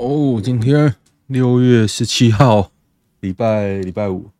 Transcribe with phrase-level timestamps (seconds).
[0.00, 0.94] 哦，今天
[1.26, 2.70] 六月十七号，
[3.18, 4.30] 礼拜礼拜五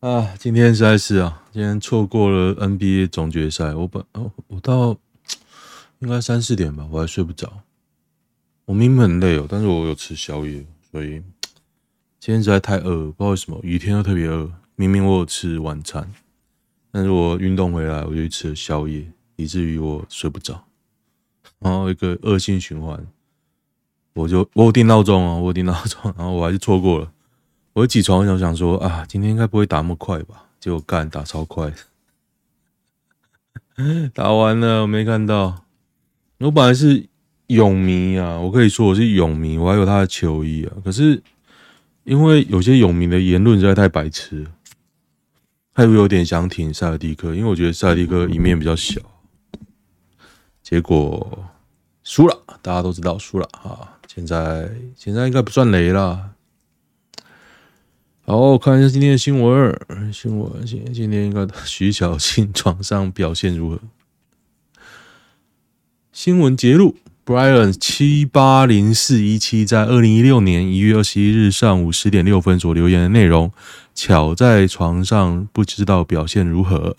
[0.00, 3.74] 啊，今天实在是啊，今天错过了 NBA 总决赛。
[3.74, 4.96] 我本哦，我到
[5.98, 7.52] 应该三四点吧，我还睡不着。
[8.64, 11.22] 我明明很累哦，但是我有吃宵夜，所以
[12.18, 14.50] 今天实在太饿，不知道为什么，雨天又特别饿。
[14.76, 16.10] 明明我有吃晚餐，
[16.90, 20.64] 但是我运动回来我就吃了宵夜，以至于我睡不着，
[21.58, 23.06] 然后一个恶性循环。
[24.14, 27.10] 我就我有定闹钟啊， 我有定闹钟，然后我还是错过了。
[27.72, 30.44] 我一起床就想说啊，今天应该不会打那么快吧？
[30.60, 31.72] 结果干打超快，
[34.12, 35.64] 打完了我没看到。
[36.38, 37.08] 我本来是
[37.46, 40.76] 泳迷啊，我可以说我是泳迷，我还有他的球衣啊。
[40.84, 41.22] 可是
[42.04, 44.46] 因为有些泳迷的言论实在太白痴，
[45.72, 49.00] 还有有点想挺塞尔蒂克，因为我觉得塞尔蒂克赢面比较小。
[50.62, 51.44] 结果
[52.04, 53.98] 输了，大家都知道输了啊。
[54.14, 56.32] 现在现在应该不算雷了。
[58.26, 59.74] 好，看一下今天的新闻。
[60.12, 63.80] 新闻今今天应该徐小庆床上表现如何？
[66.12, 73.50] 新闻揭露：Brian 七八零四一七在二零一六年一月二十一日上午十点六分所留言的内容，
[73.94, 76.94] 巧在床上不知道表现如何，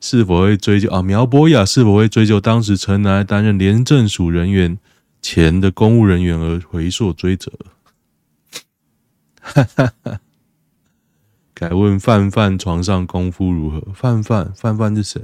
[0.00, 1.02] 是否会追究啊？
[1.02, 4.78] 苗博雅是否会追究当时陈来担任廉政署人员？
[5.20, 7.52] 前的公务人员而回溯追责，
[11.52, 13.80] 改问范范床上功夫如何？
[13.92, 15.20] 范范范范是谁？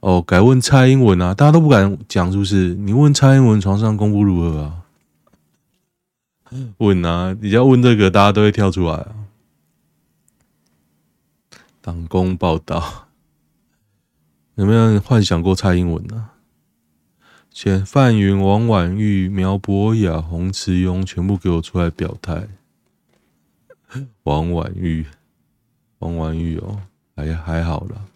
[0.00, 2.74] 哦，改问蔡英文啊，大家都不敢讲，是不是？
[2.74, 4.82] 你问蔡英文床上功夫如何啊？
[6.78, 9.14] 问啊，你要问这个，大家都会跳出来啊。
[11.82, 13.08] 党公报道，
[14.54, 16.39] 有没有幻想过蔡英文呢、啊？
[17.52, 22.48] 前范云、王婉玉、苗博雅、洪慈庸全部给我出来表态。
[24.22, 25.04] 王婉玉，
[25.98, 26.80] 王婉玉哦，
[27.16, 28.06] 还还好啦。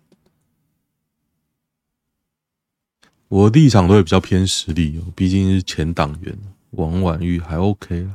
[3.27, 6.39] 我立场都会比较偏实力哦，毕竟是前党员。
[6.71, 8.13] 王婉玉还 OK 了，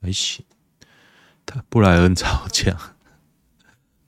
[0.00, 0.44] 还行。
[1.44, 2.94] 他布莱恩吵架，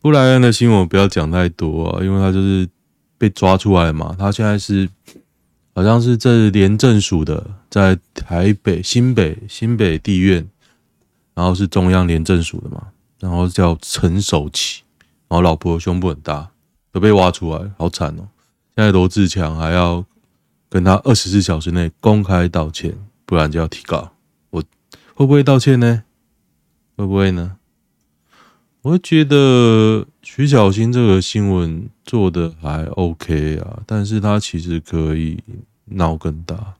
[0.00, 2.66] 布莱恩的新闻不要讲太多啊，因为他就是
[3.18, 4.88] 被抓出来嘛，他现在是。
[5.74, 10.46] 好像是这廉政署的，在台北新北新北地院，
[11.34, 12.88] 然后是中央廉政署的嘛，
[13.18, 14.82] 然后叫陈守启，
[15.28, 16.50] 然后老婆胸部很大，
[16.92, 18.28] 都被挖出来，好惨哦！
[18.76, 20.04] 现在罗志强还要
[20.68, 22.94] 跟他二十四小时内公开道歉，
[23.24, 24.12] 不然就要提告。
[24.50, 24.62] 我
[25.14, 26.04] 会不会道歉呢？
[26.96, 27.56] 会不会呢？
[28.82, 35.38] 我觉得徐小新这个新闻做的还 OK 啊，但是他其实可以
[35.84, 36.74] 闹更大。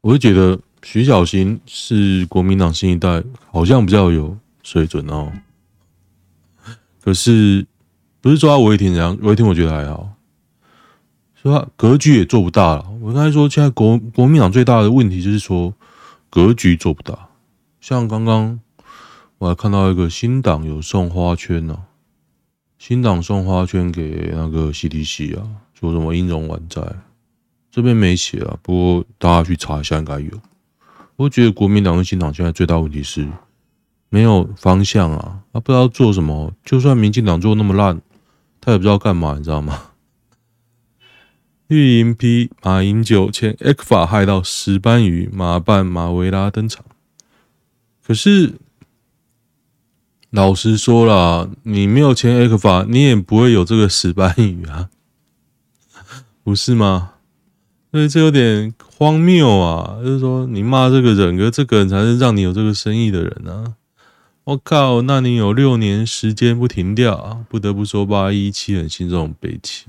[0.00, 5.30] 我就觉得徐小新是国民党新一代，好像比较有水准哦。
[7.02, 7.66] 可是
[8.22, 10.14] 不是说他违停这样，违停我觉得还好，
[11.34, 12.86] 说他格局也做不大了。
[13.02, 15.74] 我刚才说，现在国国民党最大的问题就是说
[16.30, 17.28] 格局做不大，
[17.82, 18.58] 像刚刚。
[19.42, 21.82] 我还看到一个新党有送花圈呢、啊，
[22.78, 25.42] 新党送花圈给那个 CDC 啊，
[25.74, 26.80] 说什么音容宛在，
[27.68, 30.30] 这边没写啊，不过大家去查一下应该有。
[31.16, 33.26] 我觉得国民党跟新党现在最大问题是
[34.10, 36.52] 没有方向啊，他不知道做什么。
[36.64, 38.00] 就算民进党做那么烂，
[38.60, 39.90] 他也不知道干嘛，你知道吗？
[41.66, 46.84] 绿营批马英九前 X 法害到石斑鱼，马办马维拉登场，
[48.06, 48.54] 可是。
[50.32, 54.88] 老实说啦，你没有签 ECFA，你也不会有这个石斑鱼啊，
[56.42, 57.12] 不是吗？
[57.90, 59.98] 所以这有点荒谬啊！
[60.02, 63.74] 就是说，你骂这个人，可这个人才是让你有这个生意的人啊！
[64.44, 67.44] 我靠，那你有六年时间不停掉啊！
[67.50, 69.88] 不得不说，八一七很心这种悲戚，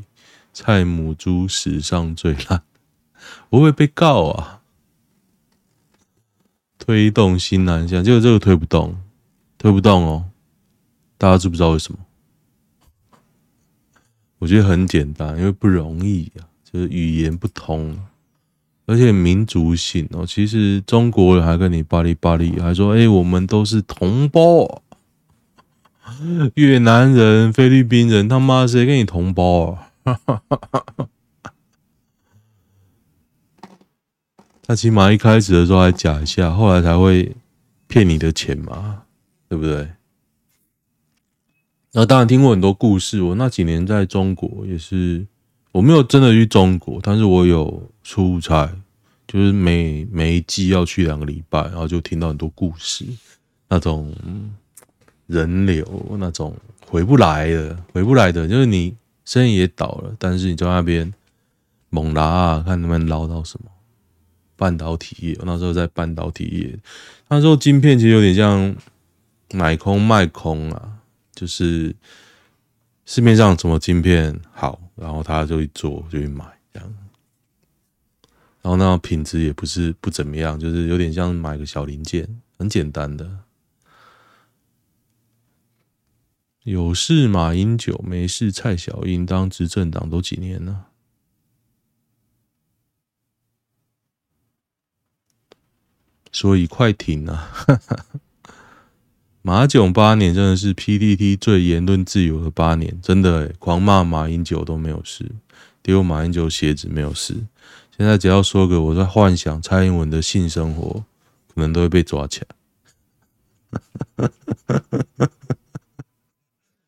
[0.52, 2.64] 蔡母猪史上最烂，
[3.52, 4.60] 我会被告啊！
[6.78, 8.98] 推动新南向，结果这个推不动，
[9.58, 10.26] 推不动哦。
[11.24, 12.00] 大家知不知道为什么？
[14.40, 17.98] 我觉得很简单，因为不容易啊，就是语言不通，
[18.86, 20.26] 而且民族性哦。
[20.28, 24.84] 其实中国人还跟你巴里巴里，还说：“哎，我们都是同胞。”
[26.56, 30.12] 越南人、菲律宾人，他妈谁跟你同胞啊？
[34.68, 37.34] 他起码一开始的时候还假一下，后来才会
[37.88, 39.04] 骗你的钱嘛，
[39.48, 39.88] 对不对？
[41.96, 43.22] 那当然听过很多故事。
[43.22, 45.26] 我那几年在中国也是，
[45.72, 48.68] 我没有真的去中国，但是我有出差，
[49.28, 53.06] 就是每每一季要去两个礼拜，然后就听到很多故事，
[53.70, 54.12] 那种
[55.28, 55.86] 人流，
[56.18, 56.56] 那种
[56.88, 61.14] 回不来的，回不来的，就是你生意也倒了，但是你在那边
[61.92, 63.70] 猛拉啊，看能不能捞到什么
[64.56, 65.38] 半导体业。
[65.44, 66.80] 那时候在半导体业，
[67.30, 68.76] 那时候晶片其实有点像
[69.52, 70.90] 买空卖空啊，
[71.34, 71.96] 就是
[73.06, 76.96] 市面上什么晶片好，然后他就去做就去买这样。
[78.62, 83.40] 然后那品质也不是不怎么样，就是有点像买个小零件，很简单的。
[86.64, 90.86] 有事马英九，没事蔡小英，当执政党都几年了？
[96.32, 97.52] 所以快停啊！
[99.46, 105.30] 马囧八年真的是 PDT 最言论自由的八年，真的诶，狂骂马英九都没有事，
[105.84, 107.36] 丢马英九鞋子没有事。
[107.98, 111.04] 现在只要说个我在幻想蔡英文的性生活，
[111.54, 112.48] 可能都会被抓起来。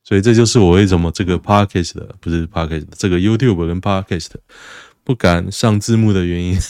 [0.01, 4.29] 所以这就是我为什么这个 podcast 不是 podcast 这个 YouTube 跟 podcast
[5.03, 6.57] 不敢上字幕的原因。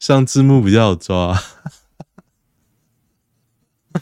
[0.00, 1.40] 上字幕比较好抓。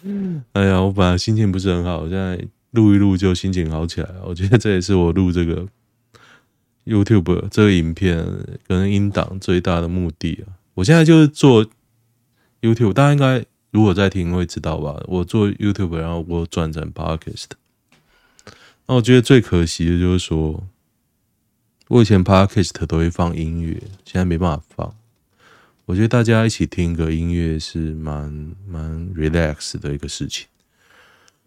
[0.52, 2.38] 哎呀，我本来心情不是很好，现在
[2.72, 4.22] 录一录就心情好起来了。
[4.26, 5.66] 我觉得这也是我录这个。
[6.86, 8.22] YouTube 这个影片
[8.66, 11.64] 跟音档最大的目的啊，我现在就是做
[12.60, 15.02] YouTube，大家应该如果在听会知道吧？
[15.08, 17.46] 我做 YouTube，然后我转成 Podcast。
[18.86, 20.64] 那我觉得最可惜的就是说，
[21.88, 24.94] 我以前 Podcast 都会放音乐，现在没办法放。
[25.86, 30.46] 我觉得大家一起听个音乐是蛮蛮 relax 的一个事情。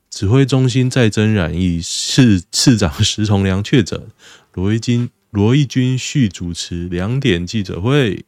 [0.10, 4.10] 指挥中心再增染疫，市市长石崇良确诊，
[4.54, 5.10] 罗一金。
[5.30, 8.26] 罗一军续主持两点记者会。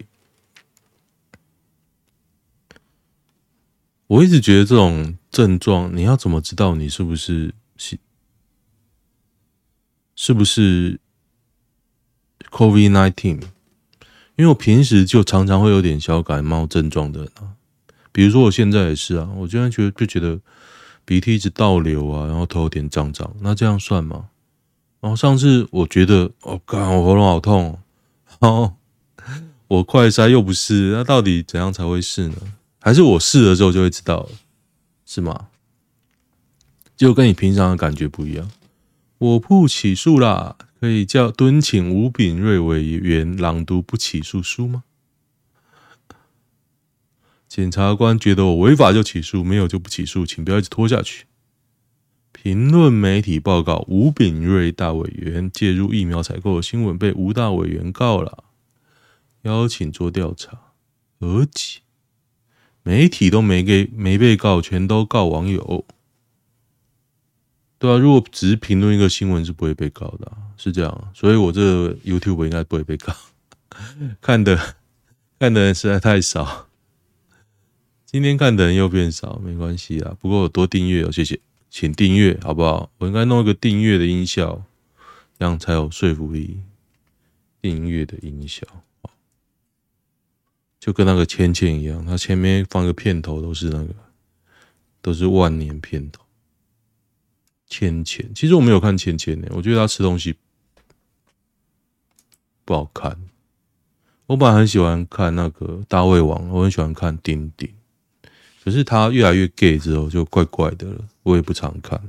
[4.05, 7.97] 我一直觉得这种症状，你要怎么知道你是不是是
[10.13, 10.99] 是不是
[12.51, 13.43] COVID-19？
[14.39, 17.59] 因为我平时就常常会有点小感冒症状的啊，
[18.13, 20.39] 比如说我现在也是啊，我经常觉得就觉得
[21.03, 24.29] 鼻涕一直倒流啊，然后头有点胀胀，那这样算吗？
[25.01, 27.79] 然后上次我觉得，我靠，我喉咙好痛，
[28.39, 28.75] 然后
[29.67, 32.37] 我快筛又不是，那到底怎样才会是呢？
[32.79, 34.29] 还是我试了之后就会知道，
[35.05, 35.47] 是吗？
[36.95, 38.49] 就跟你平常的感觉不一样。
[39.19, 44.83] 我不起诉啦，可以叫敦请吴秉叡委员朗读不起诉书吗？
[47.49, 51.25] 检察官觉得我违法就起诉，没有就不起诉，请不要一直拖下去。
[52.31, 58.45] 评论媒体报告，吴秉叡大委员介入疫苗采购的新闻被吴大委员告了，
[59.41, 60.57] 邀请做调查。
[61.19, 61.81] 而且
[62.83, 65.85] 媒体都没给没被告，全都告网友。
[67.79, 71.11] 对啊，如果只是评论一个新闻是不会被告的，是这样。
[71.15, 73.15] 所以我这 YouTube 应该不会被告。
[74.21, 74.75] 看的
[75.39, 76.67] 看的人实在太少，
[78.05, 80.15] 今天看的人又变少，没关系啊。
[80.19, 81.39] 不过我多订阅哦，谢谢。
[81.69, 82.91] 请订阅好不好？
[82.97, 84.63] 我应该弄一个订阅的音效，
[85.37, 86.59] 这样才有说服力。
[87.61, 88.65] 订阅的音效，
[90.79, 93.93] 就跟那个芊芊一样，它前面放个片头都是那个，
[95.01, 96.23] 都是万年片头。
[97.69, 100.35] 芊芊，其实我没有看芊芊呢，我觉得他吃东西
[102.65, 103.15] 不好看。
[104.25, 107.71] 我本来很喜欢看那个大胃王，我很喜欢看丁丁。
[108.63, 111.99] 可是他越来越 gay 之后就怪怪的了，我也不常看。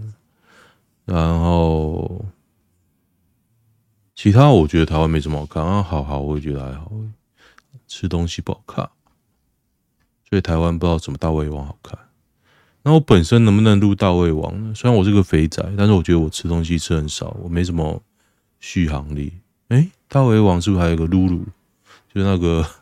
[1.04, 2.24] 然后
[4.14, 6.92] 其他我觉得台湾没什么好看啊，好好我也觉得还好。
[7.88, 8.90] 吃东西不好看，
[10.28, 11.98] 所以台湾不知道什么大胃王好看。
[12.82, 14.74] 那我本身能不能录大胃王呢？
[14.74, 18.02] 虽然我是个肥宅，但是我觉得我吃东西吃很少，我没什么
[18.58, 19.32] 续航力。
[19.68, 21.44] 诶，大胃王是不是还有个露露？
[22.12, 22.66] 就是那个。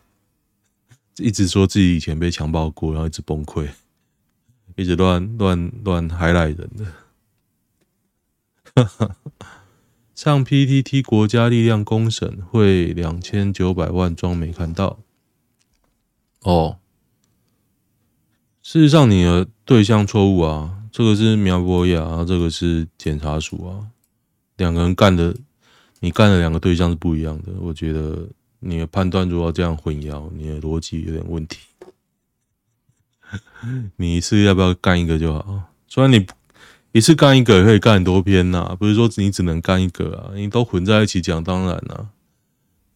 [1.21, 3.69] 一直说自己以前被强暴过，然后一直崩溃，
[4.77, 6.87] 一直乱乱乱还来人的。
[10.15, 15.01] 上 PTT 国家力量公审会两千九百万装没看到。
[16.43, 16.79] 哦，
[18.63, 23.93] 事实上你的对象错误啊，这个是苗博雅，这个是检察署啊，
[24.57, 25.37] 两个人干的，
[26.01, 28.27] 你干的两个对象是不一样的，我觉得。
[28.61, 31.59] 你的判断如果这样混淆，你的逻辑有点问题。
[33.95, 35.63] 你一次要不要干一个就好？
[35.87, 36.27] 虽然你
[36.91, 42.11] 一次干一个也可以干很多篇呐，不是说你只能干一个啊，你都混在一起讲，当然了。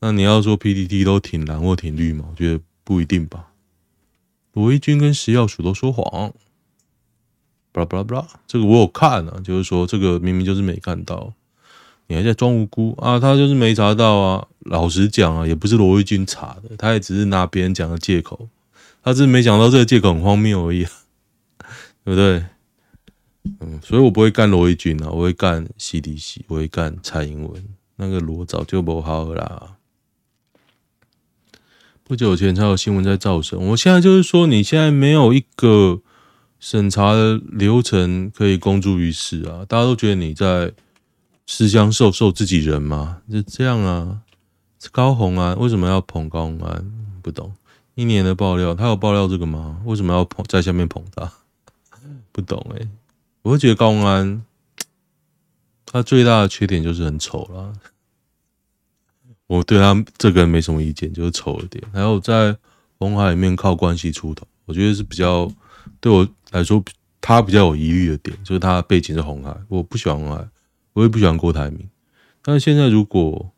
[0.00, 2.24] 那你要说 PTT 都挺蓝或挺绿嘛？
[2.30, 3.52] 我觉得不一定吧。
[4.54, 6.34] 罗一钧跟食药署都说谎，
[7.72, 11.32] 巴拉巴拉巴拉，这个我有看啊，就是说这个明明就是没看到，
[12.06, 13.18] 你还在装无辜啊？
[13.18, 14.46] 他就是没查到啊。
[14.60, 18.48] 老实讲啊，也不是罗一钧查的，他也只是拿别人讲的借口，
[19.02, 20.84] 他只是没想到这个借口很荒谬而已，
[22.04, 22.44] 对不对？
[23.58, 27.64] 嗯，所以我不会干罗一钧啊，我会干 CDC，我会干蔡英文，
[27.96, 29.76] 那个罗早就不好了啦。
[32.04, 36.02] 不久前才有新闻在造神，我现在就是说，你现在没有一个
[36.62, 39.66] 审查的流程可以公诸于世啊！
[39.68, 40.72] 大家都觉得你在
[41.44, 43.20] 私相授受自己人吗？
[43.28, 44.20] 就这样啊？
[44.92, 47.18] 高虹安为什么要捧高虹安？
[47.20, 47.52] 不懂。
[47.96, 49.82] 一年的爆料，他有爆料这个吗？
[49.84, 51.32] 为什么要捧在下面捧他？
[52.30, 52.88] 不懂诶、欸
[53.42, 54.44] 我会觉得高虹安，
[55.84, 57.72] 他最大的缺点就是很丑啦。
[59.48, 61.82] 我对他这个人没什么意见，就是丑一点。
[61.92, 62.56] 还有在
[63.00, 65.50] 红海里面靠关系出头，我觉得是比较
[66.00, 66.82] 对我来说，
[67.20, 69.56] 他比较有疑虑的点，就是他背景是红海。
[69.68, 70.48] 我不喜欢红海，
[70.92, 71.88] 我也不喜欢郭台铭。
[72.42, 73.52] 但是现在如果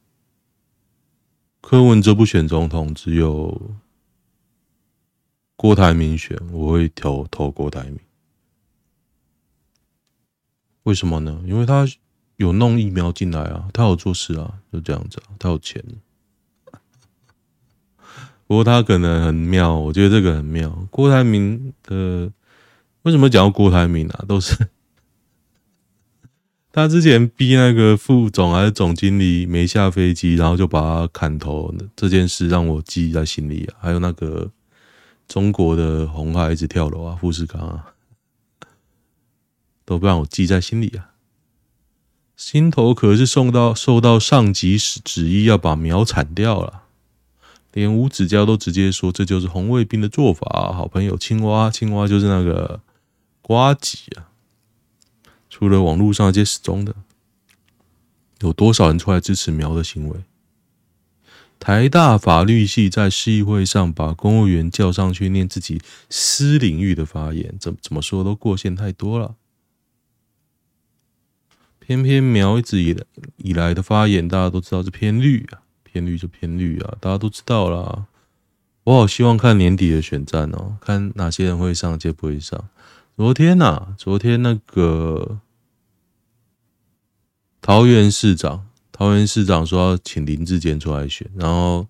[1.60, 3.74] 柯文哲不选总统，只有
[5.56, 7.98] 郭台铭选，我会投投郭台铭。
[10.82, 11.42] 为什么呢？
[11.46, 11.86] 因为他
[12.36, 15.82] 有弄疫苗进来啊，他有做事啊，就这样子啊，他有钱。
[18.46, 20.68] 不过他可能很妙，我觉得这个很妙。
[20.90, 22.30] 郭台铭的
[23.04, 24.25] 为什么讲到郭台铭啊？
[24.28, 24.68] 都是
[26.73, 33.76] 他之前逼那个副总还是总经理没下飞机，然后就把他砍头这件事，让我记在心里啊。
[33.80, 34.50] 还有那个
[35.28, 37.94] 中国的红海一直跳楼啊，富士康啊。
[39.87, 41.12] 都不让我记在心里啊！
[42.37, 46.84] 心头可是送到受到上级旨意要把苗铲掉了，
[47.75, 50.73] 连吴子嘉都直接说这就是红卫兵的做法。
[50.73, 52.80] 好朋友青蛙，青蛙就是那个
[53.46, 54.32] 瓜吉啊！
[55.50, 56.96] 除了网络上这些死忠的，
[58.40, 60.24] 有多少人出来支持苗的行为？
[61.60, 69.34] 台大法律系在市议会上把公务员叫上去念自己私领域的发言，怎怎么说都过线太多了。
[71.78, 73.04] 偏偏苗一直以来
[73.36, 78.06] 以来的发言，大家都知道是偏绿啊，偏绿就偏绿啊，大家都知道啦。
[78.84, 82.68] 我好希望看年底的选战哦，看哪些人会上，谁不会上。
[83.16, 85.38] 昨天呐、昨天那个
[87.62, 91.87] 桃园市长，桃园市长说要请林志坚出来选，然后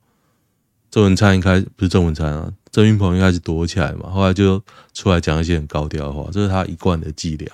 [0.91, 4.63] 郑文灿一开始不是郑文灿啊，郑运鹏一开始躲起来嘛，后来就
[4.93, 7.51] 出来讲一些很高调的话，这是他一贯的伎俩。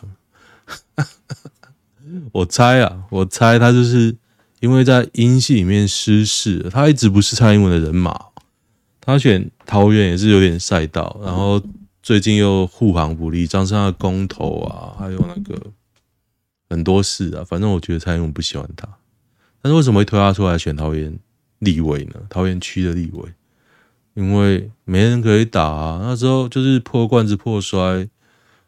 [2.33, 4.17] 我猜啊，我猜他就是
[4.59, 8.21] 因为在英系里面失势，他一直不是蔡英文的人马，
[9.01, 11.63] 他选桃园也是有点赛道，然后
[12.03, 15.73] 最近又护航不利，张善的公投啊，还有那个
[16.69, 18.89] 很多事啊，反正我觉得蔡英文不喜欢他，
[19.61, 21.19] 但是为什么会推他出来选桃园
[21.59, 22.15] 立委呢？
[22.31, 23.35] 桃园区的立委，
[24.15, 28.09] 因为没人可以打啊，那时候就是破罐子破摔，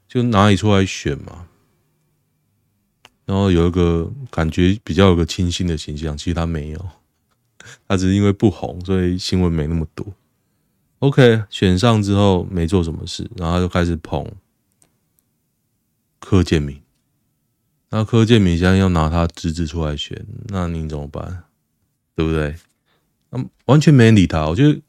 [0.07, 1.47] 就拿你出来选嘛。
[3.25, 6.89] 然后有一个感觉比较有个清新的形象，其实他没有，
[7.89, 10.07] 他只是因为不红，所以新闻没那么多。
[11.03, 14.25] OK，选上之后没做什么事，然后他就开始捧
[16.21, 16.81] 柯建铭。
[17.91, 21.43] 那柯建铭现在要拿他侄子出来选，那你怎么办？
[22.15, 22.55] 对不对？
[23.31, 24.47] 那完全没人理他。
[24.47, 24.81] 我觉得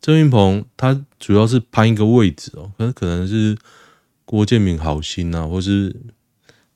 [0.00, 3.58] 郑运鹏他主要是攀一个位置哦，可能可能是
[4.24, 5.94] 郭建铭好心啊，或是。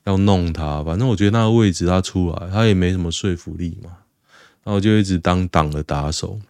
[0.05, 3.89] 要弄他，反正我觉得那个位置他出来，他也没什么说服力嘛。
[4.65, 6.41] 然后就一直当党的打手。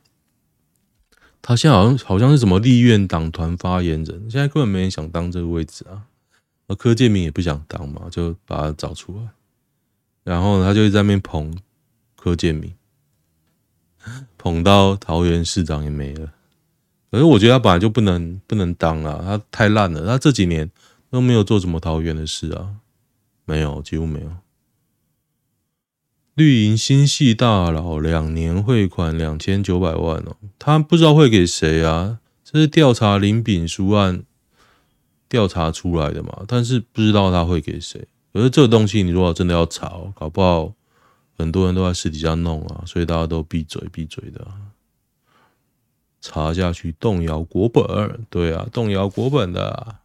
[1.46, 6.08] 他现在好像好像是什么立院党团发言人，现在根本没人想当这个位置啊。
[6.68, 9.28] 而柯建铭也不想当嘛，就把他找出来。
[10.24, 11.54] 然后，他就在那边捧
[12.16, 12.74] 柯建铭，
[14.38, 16.32] 捧到桃园市长也没了。
[17.12, 20.06] 可是我觉得他本来就不能不能当啊，他太烂了。
[20.08, 20.72] 他这几年
[21.10, 22.76] 都没有做什么桃园的事啊。
[23.44, 24.32] 没有，几乎没有。
[26.36, 32.20] 绿营新系大佬两年汇款两千九百万哦，他不知道汇给谁啊？
[32.44, 34.24] 这是调查林炳书案
[35.30, 36.44] 调查出来的嘛？
[36.48, 38.08] 但是不知道他汇给谁。
[38.34, 40.74] 可是这个东西，你如果真的要查，搞不好
[41.38, 44.48] 很多人都在私底下弄啊，所以大家都闭嘴闭嘴的。
[46.20, 49.98] 查下去动摇国本，对啊，动摇国本的。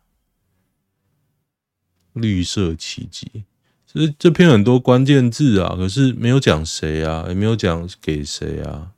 [2.15, 3.45] 绿色奇迹，
[3.91, 8.93] 这这篇很多关键字啊，可是没有讲谁啊，也没有讲给谁啊。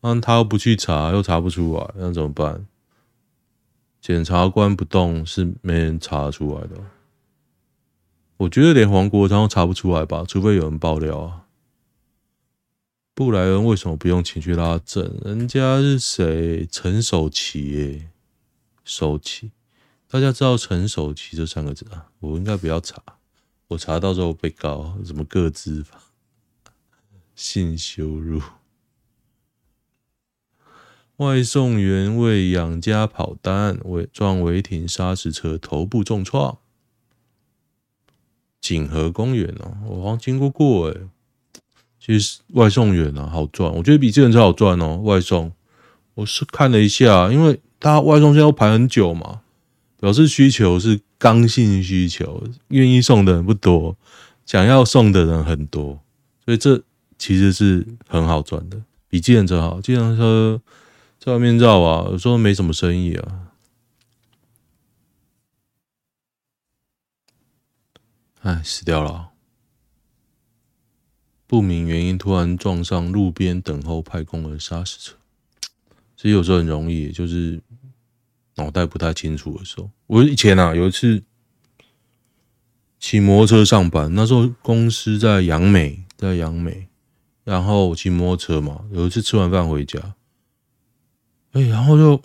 [0.00, 2.66] 那他又不去查，又查不出来，那怎么办？
[4.00, 6.70] 检察官不动，是没人查出来的。
[8.38, 11.44] 我觉得连黄国昌都查不出来吧，除非有人爆料啊。
[13.14, 15.20] 布莱恩为什么不用情绪拉正？
[15.22, 16.66] 人家是谁？
[16.72, 18.08] 陈守奇耶，
[18.82, 19.50] 守奇，
[20.08, 22.06] 大家知道陈守奇这三个字啊？
[22.20, 23.02] 我应该不要查，
[23.70, 26.02] 我查到时候被告什么个资法？
[27.36, 28.42] 性羞辱。
[31.18, 36.58] 外送员为养家跑单，违撞违停砂石车，头部重创。
[38.60, 41.02] 锦和公园哦，我好像经过过诶。
[42.00, 44.96] 其实外送员啊，好赚，我觉得比计程车好赚哦。
[44.96, 45.52] 外送，
[46.14, 49.42] 我是看了一下，因为他外送现在都排很久嘛，
[50.00, 53.96] 表示需求是刚性需求，愿意送的人不多，
[54.44, 56.00] 想要送的人很多，
[56.42, 56.82] 所以这
[57.18, 59.80] 其实是很好赚的，比计程车好。
[59.80, 60.60] 计程车。
[61.22, 63.52] 在外面绕啊，有时候没什么生意啊。
[68.40, 69.28] 哎，死掉了，
[71.46, 75.16] 不明原因突然撞上路边等候派工的沙石车。
[76.16, 77.60] 其实有时候很容易，就是
[78.60, 79.90] 脑袋不太清楚的时候。
[80.06, 81.22] 我以前啊，有一次
[82.98, 86.88] 骑摩托车上班，那时候公司在杨美，在杨美，
[87.44, 88.84] 然后骑摩托车嘛。
[88.92, 89.98] 有一次吃完饭回家。
[91.52, 92.20] 哎，然后就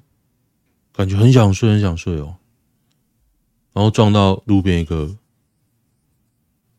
[0.94, 2.36] 感觉很想睡，很想睡哦。
[3.74, 5.16] 然后撞到路边一个，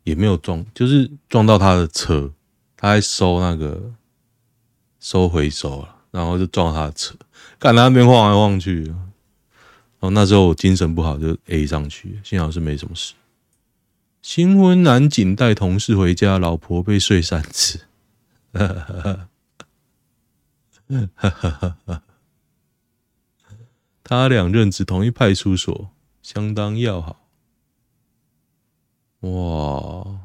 [0.05, 2.33] 也没有撞，就是撞到他的车，
[2.77, 3.95] 他在收那个
[5.01, 7.15] 收回收了，然后就撞他的车，
[7.59, 8.95] 看他那边晃来晃去。
[10.11, 13.15] 那时候我精神不好，就 A 上去，幸好是没什么事。
[14.23, 17.81] 新婚男警带同事回家，老婆被睡三次。
[18.53, 18.69] 哈
[21.15, 22.03] 哈，哈。
[24.03, 25.91] 他俩任职同一派出所，
[26.23, 27.29] 相当要好。
[29.21, 30.21] 哇！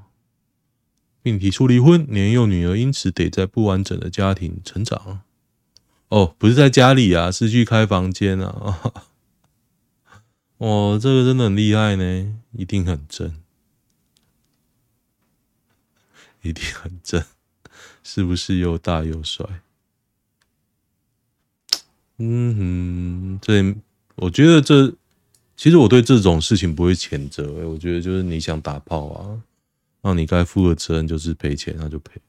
[1.24, 5.22] 并提出离婚，年幼女儿因此得在不完整的家庭成长。
[6.10, 9.11] 哦，不是在家里啊，是去开房间啊。
[10.62, 13.34] 哇，这个真的很厉害呢，一定很正，
[16.44, 17.24] 一定很正，
[18.04, 19.44] 是不是又大又帅？
[22.18, 23.76] 嗯哼，这
[24.18, 24.94] 我觉得这
[25.58, 29.42] 其实我对这种事情不会谴责，我觉得就是你想打炮啊，
[30.04, 32.22] 那你该负的责任就是赔钱，那就赔。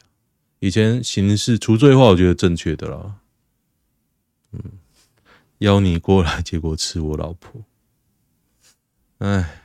[0.61, 3.17] 以前刑事除罪化，我觉得正确的啦。
[4.53, 4.63] 嗯，
[5.59, 7.63] 邀你过来，结果吃我老婆，
[9.23, 9.63] 哎，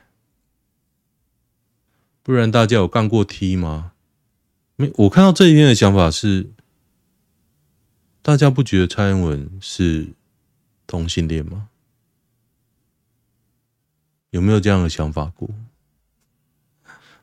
[2.22, 3.90] 不然大家有干过 T 吗？
[4.76, 6.52] 没，我看到这一篇的想法是，
[8.22, 10.14] 大家不觉得蔡英文是？
[10.86, 11.70] 同性恋吗？
[14.30, 15.50] 有没有这样的想法过？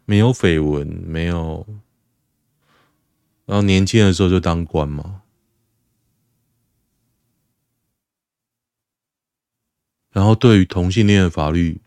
[0.04, 1.65] 没有绯闻，没有，
[3.45, 5.21] 然后年轻的时候就当官吗？
[10.12, 11.82] 然后对于同性恋的法律，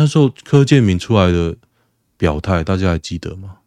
[0.00, 1.54] 那时候柯建铭出来的
[2.16, 3.58] 表态，大家还记得吗？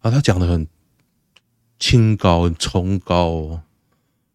[0.00, 0.66] 啊，他讲的很
[1.78, 3.62] 清高，很崇高哦。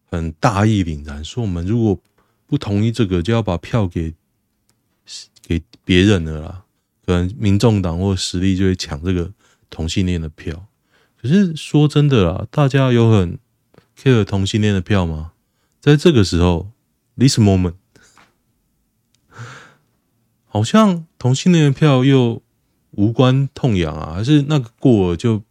[0.04, 2.00] 很大义凛然，说我们如果
[2.46, 4.14] 不同意这个，就要把票给
[5.42, 6.64] 给别人了啦。
[7.04, 9.32] 可能民众党或实力就会抢这个
[9.68, 10.68] 同性恋的票。
[11.20, 13.36] 可是说真的啦，大家有很
[14.00, 15.32] care 同性恋的票吗？
[15.80, 16.70] 在这个时候
[17.16, 17.74] ，this moment，
[20.54, 22.40] 好像同性恋的票又
[22.92, 25.42] 无关痛痒啊，还是那个过了就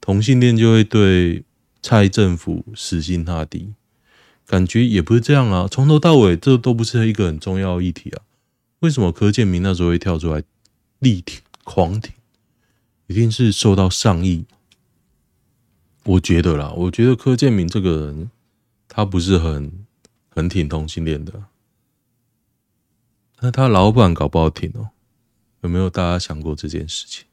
[0.00, 1.44] 同性恋就会对。
[1.86, 3.74] 蔡政府死心塌地，
[4.46, 5.68] 感觉也不是这样啊！
[5.70, 8.22] 从头到尾，这都不是一个很重要的议题啊！
[8.78, 10.42] 为什么柯建铭那时候会跳出来
[11.00, 12.14] 力挺、狂挺？
[13.08, 14.46] 一定是受到上意。
[16.04, 18.30] 我觉得啦，我觉得柯建铭这个人，
[18.88, 19.70] 他不是很
[20.30, 21.34] 很挺同性恋的，
[23.44, 24.88] 那他老板搞不好挺哦。
[25.60, 27.24] 有没有大家想过这件事情？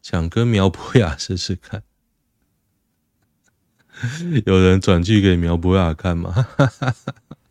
[0.00, 1.82] 想跟苗博雅试试看？
[4.46, 6.48] 有人转去给苗博雅看吗？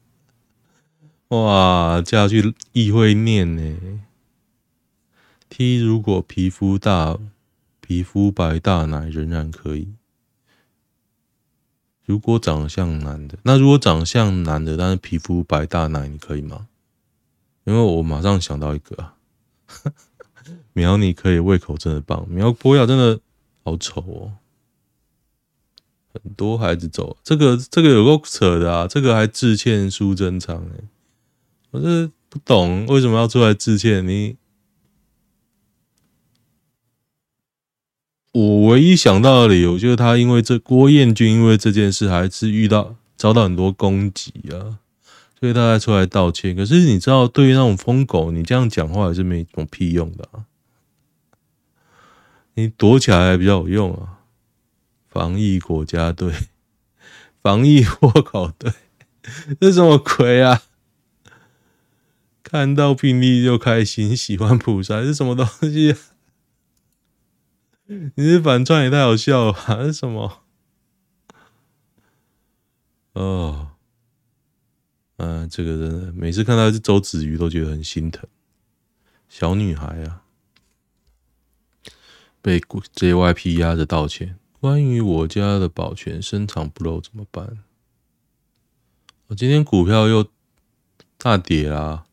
[1.29, 4.01] 哇，叫去议会念呢。
[5.47, 7.19] T 如果皮肤大、
[7.81, 9.93] 皮肤白大奶仍然可以。
[12.03, 16.67] 如果长相男的，那如果长相男的，但是皮肤白大奶，你可以吗？
[17.63, 19.15] 因为我马上想到一个啊，
[20.73, 23.19] 苗你可以胃口真的棒，苗博雅真的
[23.63, 24.33] 好丑哦。
[26.13, 28.85] 很多孩子走，这个这个有够扯的啊！
[28.85, 30.83] 这个还致歉苏贞昌哎，
[31.71, 34.05] 我这不懂为什么要出来致歉？
[34.05, 34.35] 你
[38.33, 44.79] 我唯一想到的理由就是他因为这郭彦均因为这件事还是遇到遭到很多攻击啊，
[45.41, 46.55] 所以他才出来道歉。
[46.55, 50.45] 可是你知道，对于那种疯狗，你这样讲话也是没什么屁用的啊！
[52.53, 54.19] 你躲起来还比较有用啊！
[55.09, 56.31] 防疫国家队，
[57.41, 58.71] 防疫火烤队，
[59.59, 60.61] 这什么鬼啊？
[62.43, 65.95] 看到病例就开心，喜欢普筛是什么东西？
[67.87, 69.75] 你这反串也太好笑了吧？
[69.75, 70.43] 这是什么？
[73.13, 73.70] 哦，
[75.23, 78.27] 嗯、这个人每次看到是周子瑜都觉得很心疼，
[79.29, 80.23] 小女孩啊，
[82.41, 84.39] 被 JYP 压着道歉。
[84.59, 87.59] 关于我家的保全深藏不露怎么办？
[89.27, 90.27] 我今天股票又
[91.17, 92.05] 大跌啦，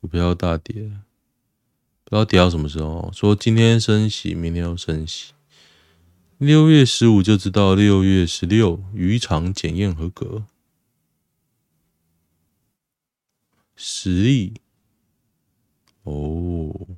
[0.00, 0.74] 股票大跌，
[2.04, 3.10] 不知道跌到什么时候。
[3.14, 5.32] 说今天升息，明天又升息，
[6.36, 10.44] 六月十五就知道六月十六渔场检验合格，
[13.76, 14.60] 实力
[16.02, 16.88] 哦。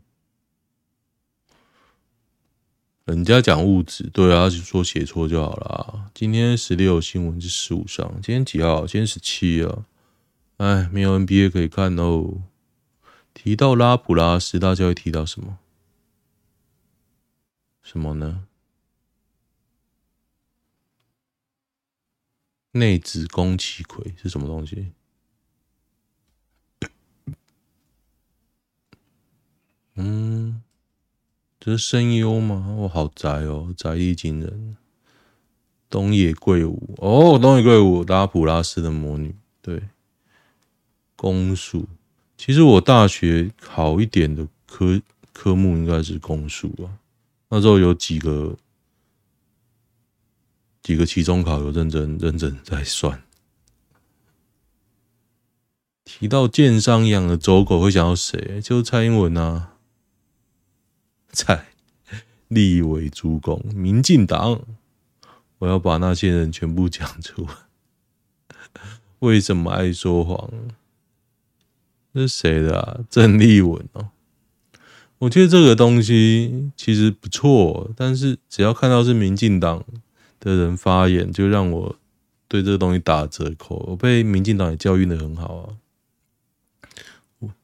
[3.05, 6.11] 人家讲物质，对啊，就说写错就好了。
[6.15, 8.87] 今天十六新闻是十五上，今天几号？
[8.87, 9.87] 今天十七啊。
[10.59, 12.43] 哎，没有 NBA 可以看哦。
[13.33, 15.59] 提到拉普拉斯，大家会提到什么？
[17.83, 18.45] 什么呢？
[22.73, 24.93] 内子宫崎葵是什么东西？
[29.99, 30.63] 嗯。
[31.61, 32.75] 这是声优吗？
[32.79, 34.77] 我好宅哦，宅力惊人。
[35.91, 39.35] 东野圭吾哦，东野圭吾，拉普拉斯的魔女。
[39.61, 39.83] 对，
[41.17, 41.89] 公数。
[42.37, 47.03] 其实我大学好一点的科科目应该是公数啊。
[47.49, 48.57] 那时候有几个
[50.81, 53.25] 几个期中考有认真认真在算。
[56.05, 58.61] 提到剑商养的走狗，会想到谁？
[58.63, 59.75] 就蔡英文啊。
[61.33, 61.67] 在
[62.49, 64.61] 立委诸公，民进党，
[65.59, 67.51] 我要把那些人全部讲出来。
[69.21, 70.51] 为什么爱说谎？
[72.15, 73.01] 这是谁的啊？
[73.11, 74.09] 郑丽文哦。
[75.19, 79.85] 我觉得这个东西其实不错，但是只要看到是民进党
[80.41, 81.97] 的人发言，就让我
[82.47, 83.85] 对这个东西打折扣。
[83.89, 85.75] 我被民进党也教育的很好啊。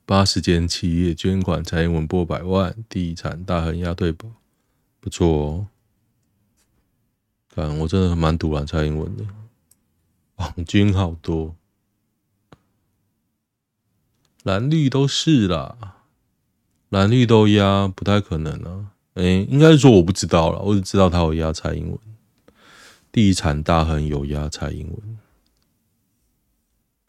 [0.07, 4.29] 八十间企业捐款，蔡英文破百万，地产大亨押对宝，
[5.01, 5.67] 不错哦。
[7.55, 9.25] 看，我真的蛮赌烂蔡英文的，
[10.37, 11.55] 网军好多，
[14.43, 15.97] 蓝绿都是啦，
[16.89, 18.91] 蓝绿都压，不太可能啊。
[19.15, 21.99] 哎、欸，应该是说我不知道了，我只知道他有压蔡英文，
[23.13, 25.19] 地产大亨有压蔡英文。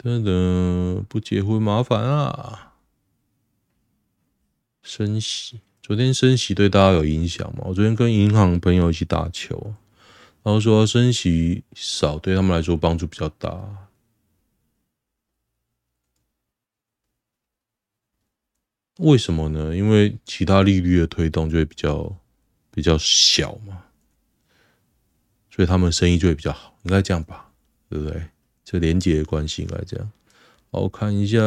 [0.05, 2.73] 等等，不结婚麻烦啊。
[4.83, 7.63] 升息，昨天升息对大家有影响吗？
[7.65, 9.73] 我昨天跟银行朋友一起打球，
[10.43, 13.87] 然后说升息少对他们来说帮助比较大。
[18.99, 19.75] 为什么呢？
[19.75, 22.15] 因为其他利率的推动就会比较
[22.69, 23.85] 比较小嘛，
[25.49, 27.51] 所以他们生意就会比较好，应该这样吧？
[27.89, 28.29] 对不对？
[28.65, 30.11] 这连接的关系应该这样。
[30.71, 31.39] 好，我看一下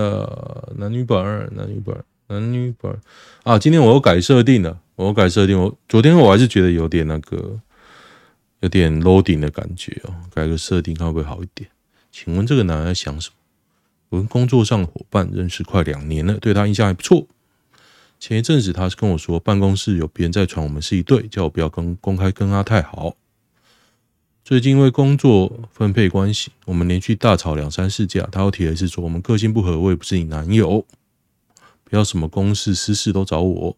[0.76, 2.02] 男女版，男女版。
[2.31, 2.94] 男女版
[3.42, 5.59] 啊，今天我又改设定了，我又改设定。
[5.59, 7.59] 我昨天我还是觉得有点那个，
[8.61, 10.14] 有点 loading 的感觉哦。
[10.35, 11.70] 改个设定看会不会好一点？
[12.12, 13.35] 请问这个男人在想什么？
[14.11, 17.26] 我跟工作上的伙伴认识快两年了，对他印象还不错。
[18.20, 23.16] 前一阵子他是跟我说，办公室有别人在传我们是一对，叫我不要跟公开跟他太好。
[24.48, 28.22] 最近因为工作分配关系，我们连续大吵两三次架。
[28.32, 30.87] 他又提了一次说，我们个性不合，我也不是你男友。
[31.84, 33.76] 不要什么公事私事都找我。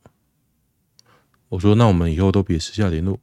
[1.49, 3.19] 我说，那我们以后都别私下联络。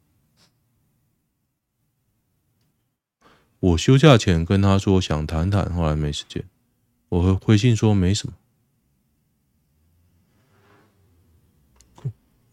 [3.62, 6.43] 我休假前跟他说想谈谈，后来没时间。
[7.07, 8.33] 我回信说没什么，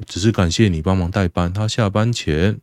[0.07, 1.53] 只是感谢你帮忙代班。
[1.53, 2.61] 他下班前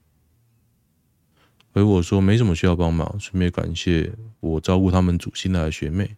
[1.73, 6.17] 回我说没什么需要帮忙，顺便感谢我照顾他们组新来的学妹。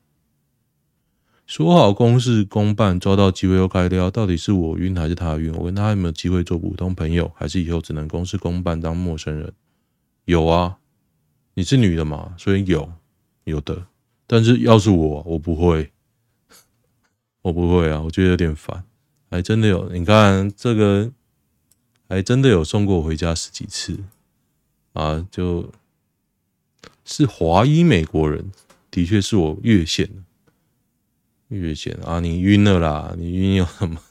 [1.45, 5.53] 说好公事公办，抓到机会又开撩，到底是我晕还是他晕？
[5.53, 9.53] 我问他有没有机会做普通朋友，还是以后只能公事公办当陌生人？
[10.25, 10.77] 有啊，
[11.53, 12.89] 你是女的嘛，所以有
[13.43, 13.87] 有的，
[14.25, 15.91] 但是要是我，我不会，
[17.41, 18.85] 我不会啊，我觉得有点烦。
[19.29, 21.11] 还真的有，你看这个，
[22.07, 23.99] 还真的有送过我回家十几次
[24.93, 25.71] 啊，就
[27.03, 28.51] 是华裔美国人，
[28.89, 30.23] 的确是我越线
[31.49, 34.01] 越线啊，你晕了啦，你晕有什么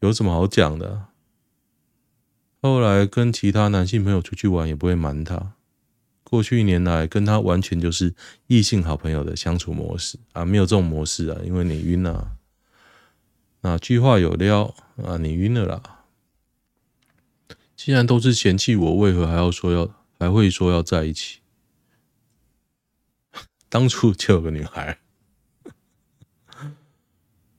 [0.00, 1.06] 有什么好讲的？
[2.60, 5.52] 后来跟其他男性朋友出去玩，也不会瞒他。
[6.24, 8.14] 过去一年来，跟他完全就是
[8.48, 12.32] 异性好朋友的相处模式啊，没有这种模式啊，因为你晕了。
[13.60, 14.74] 哪句话有料
[15.04, 15.16] 啊？
[15.18, 16.04] 你晕了啦！
[17.76, 21.40] 既然都是嫌弃我，为何还要说要还会说要在一起？
[23.68, 24.98] 当初就有个女孩，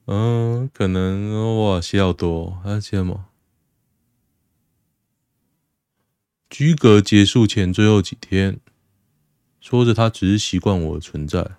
[0.05, 3.27] 嗯，可能哇，写好多，还要写吗？
[6.49, 8.61] 居格结束前最后几天，
[9.59, 11.57] 说着他只是习惯我的存在，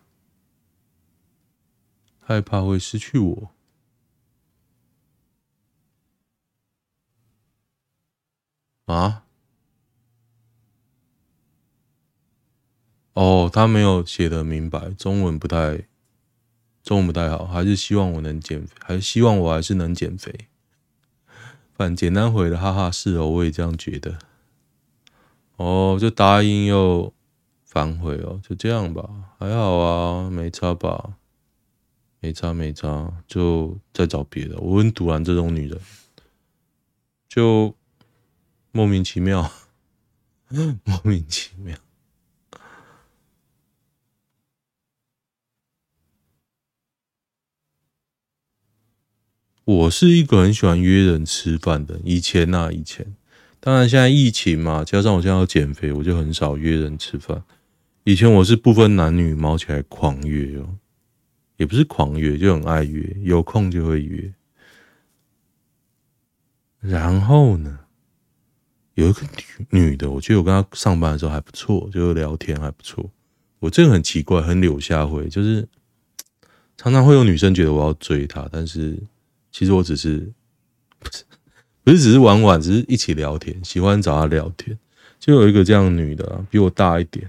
[2.21, 3.51] 害怕会失去我。
[8.87, 9.28] 啊？
[13.19, 15.89] 哦，他没有写的明白，中文不太，
[16.85, 20.33] 中文不太好，还是希望我能减肥，还是希望我还是能减肥。
[21.75, 24.21] 反正简单回了，哈哈，是哦，我也这样觉得。
[25.57, 27.13] 哦，就答应又
[27.65, 31.15] 反悔哦，就这样吧，还好啊，没差吧？
[32.21, 34.57] 没差没差，就再找别的。
[34.61, 35.81] 我很赌烂这种女人，
[37.29, 37.75] 就
[38.71, 39.51] 莫名其妙，
[40.87, 41.77] 莫名其妙。
[49.69, 53.15] 我是一个很喜欢约人吃饭的，以前呐，以前。
[53.61, 57.43] 当然，现在疫情嘛，加上我现在要减肥，我就很少约人吃饭。
[58.05, 60.77] 以前我是不分男女，卯起来狂约哦，
[61.59, 64.33] 也不是狂约，就很爱约，有空就会约。
[66.81, 67.81] 然后呢，
[68.95, 69.21] 有一个
[69.71, 73.11] 女女的，我觉得我跟她上班的时候还不错，就是聊天还不错。
[73.59, 75.69] 我这个很奇怪，很柳下惠，就是
[76.79, 78.99] 常常会有女生觉得我要追她，但是
[79.59, 80.31] 其实我只是
[81.01, 81.25] 不是。
[81.83, 84.79] 不是只是玩玩，只是一起聊天，喜欢找她聊天。
[85.19, 87.29] 就有一个这样女的，比我大一点。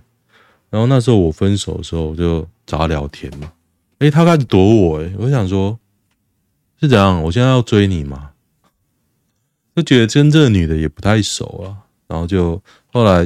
[0.70, 3.54] 然后那时候我分手的时候，我就找她聊天嘛。
[4.00, 5.80] 诶，她开始躲我，诶，我想说，
[6.82, 7.24] 是怎样？
[7.24, 8.32] 我现在要追你吗？
[9.78, 11.88] 就觉得跟这个女的也不太熟啊。
[12.08, 12.62] 然后就
[12.92, 13.26] 后来，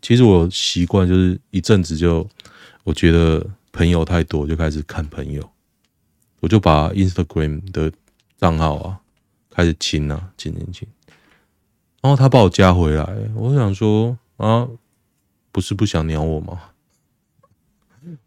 [0.00, 2.28] 其实我习惯就是一阵子就，
[2.82, 5.48] 我觉得朋友太多，就开始看朋友。
[6.40, 7.92] 我就把 Instagram 的
[8.42, 8.98] 账号啊。
[9.54, 10.88] 开始亲啊，亲亲亲，
[12.00, 14.66] 然后他把我加回来，我想说啊，
[15.52, 16.58] 不是不想鸟我吗？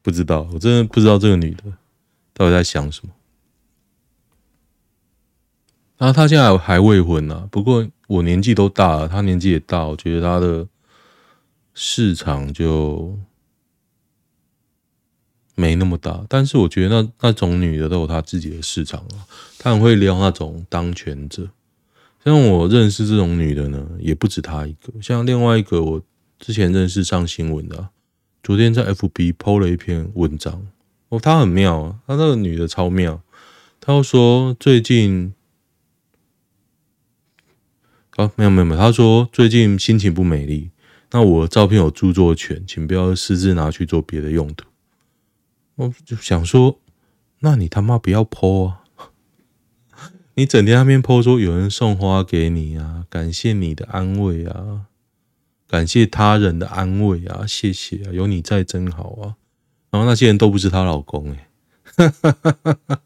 [0.04, 1.64] 不知道，我真的不知道这个女的
[2.32, 3.14] 到底在想什么。
[5.98, 10.68] 然后她现在还未婚呢，不过我年纪都大了，她年纪也大，我觉得她的
[11.74, 13.18] 市场就。
[15.56, 19.26] 没那么大，但是我觉得那那种女的都有她自己的市场啊，
[19.58, 21.50] 她很会撩那种当权者。
[22.24, 25.02] 像我认识这种女的呢，也不止她一个。
[25.02, 26.02] 像另外一个我
[26.40, 27.90] 之前认识上新闻的，
[28.44, 30.68] 昨天在 FB PO 了一篇文章
[31.10, 33.22] 哦，她很妙啊，她那个女的超妙。
[33.80, 35.34] 她说最近，
[38.16, 40.72] 啊没有没有没有，她说最近心情不美丽，
[41.12, 44.66] 那我的照片有著作权，请不要私自拿去做别的用途。
[45.76, 46.80] 我就想说，
[47.40, 48.84] 那你他妈不要 po 啊！
[50.36, 54.86] 你整天那边 po 说有人送花给你啊，感谢你的安慰啊，
[55.68, 59.36] 感谢他人的安慰啊，谢谢啊，有你在真好啊。
[59.92, 61.50] 然后那些人都不是她老公哎、
[61.98, 62.14] 欸，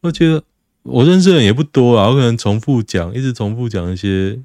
[0.00, 0.44] 我觉得
[0.82, 4.40] 我认识的人也不多啊，我可能重复讲，一直重复讲一些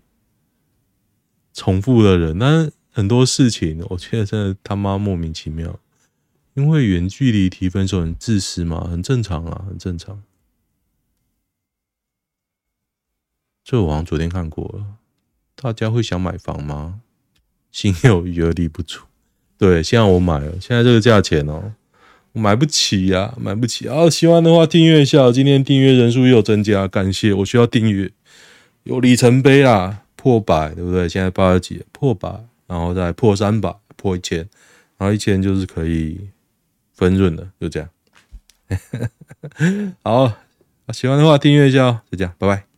[1.54, 5.80] 重复的人，但很多事情我觉得真的他妈莫名其妙。
[6.56, 10.24] 因为远距离提分手很自私嘛，很正常啊，很正常。
[13.64, 14.86] 这我好像昨天看过了。
[15.56, 17.02] 大家会想买房吗？
[17.72, 19.02] 心有余而力不足。
[19.58, 21.74] 对，现在我买了，现在这个价钱哦，
[22.32, 24.10] 我买不起呀、啊，买不起啊！
[24.10, 28.10] 喜欢的话订阅一下，今天订阅人数又增加，感谢，我需要订阅，
[28.84, 31.10] 有里程碑啦，破百，对不对？
[31.10, 34.48] 现在八十几，破百，然后再破三百，破一千，
[34.98, 36.30] 然后一千就是可以。
[36.96, 37.90] 分润的，就这样。
[40.04, 40.34] 好，
[40.92, 42.02] 喜欢的话订阅一下哦。
[42.12, 42.75] 就这样，拜拜。